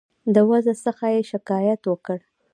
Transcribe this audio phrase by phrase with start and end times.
[0.33, 2.19] د وضع څخه یې شکایت وکړ.